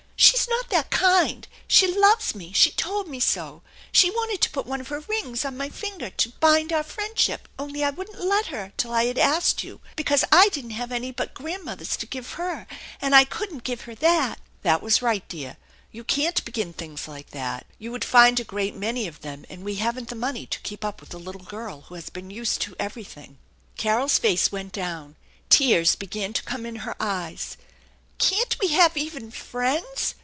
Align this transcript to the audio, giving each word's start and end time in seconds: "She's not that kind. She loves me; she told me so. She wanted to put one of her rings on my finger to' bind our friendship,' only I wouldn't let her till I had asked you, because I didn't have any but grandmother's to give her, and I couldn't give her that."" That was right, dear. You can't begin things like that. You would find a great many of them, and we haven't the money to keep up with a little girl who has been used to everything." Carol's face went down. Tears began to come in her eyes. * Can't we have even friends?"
"She's 0.31 0.47
not 0.47 0.69
that 0.69 0.91
kind. 0.91 1.47
She 1.67 1.87
loves 1.87 2.35
me; 2.35 2.51
she 2.53 2.69
told 2.69 3.07
me 3.07 3.19
so. 3.19 3.63
She 3.91 4.11
wanted 4.11 4.39
to 4.41 4.51
put 4.51 4.67
one 4.67 4.79
of 4.79 4.89
her 4.89 4.99
rings 4.99 5.43
on 5.43 5.57
my 5.57 5.67
finger 5.67 6.11
to' 6.11 6.29
bind 6.39 6.71
our 6.71 6.83
friendship,' 6.83 7.49
only 7.57 7.83
I 7.83 7.89
wouldn't 7.89 8.19
let 8.23 8.47
her 8.47 8.71
till 8.77 8.93
I 8.93 9.05
had 9.05 9.17
asked 9.17 9.63
you, 9.63 9.81
because 9.95 10.23
I 10.31 10.49
didn't 10.49 10.71
have 10.77 10.91
any 10.91 11.09
but 11.11 11.33
grandmother's 11.33 11.97
to 11.97 12.05
give 12.05 12.33
her, 12.33 12.67
and 13.01 13.15
I 13.15 13.23
couldn't 13.25 13.63
give 13.63 13.81
her 13.81 13.95
that."" 13.95 14.39
That 14.61 14.83
was 14.83 15.01
right, 15.01 15.27
dear. 15.27 15.57
You 15.91 16.03
can't 16.03 16.45
begin 16.45 16.71
things 16.73 17.07
like 17.07 17.31
that. 17.31 17.65
You 17.79 17.91
would 17.91 18.05
find 18.05 18.39
a 18.39 18.43
great 18.43 18.75
many 18.75 19.07
of 19.07 19.21
them, 19.21 19.43
and 19.49 19.63
we 19.63 19.75
haven't 19.77 20.09
the 20.09 20.15
money 20.15 20.45
to 20.45 20.59
keep 20.59 20.85
up 20.85 21.01
with 21.01 21.15
a 21.15 21.19
little 21.19 21.41
girl 21.45 21.81
who 21.87 21.95
has 21.95 22.11
been 22.11 22.29
used 22.29 22.61
to 22.61 22.75
everything." 22.79 23.39
Carol's 23.75 24.19
face 24.19 24.51
went 24.51 24.71
down. 24.71 25.15
Tears 25.49 25.95
began 25.95 26.31
to 26.33 26.43
come 26.43 26.67
in 26.67 26.77
her 26.87 26.95
eyes. 26.99 27.57
* 28.21 28.21
Can't 28.31 28.55
we 28.59 28.67
have 28.67 28.95
even 28.95 29.31
friends?" 29.31 30.13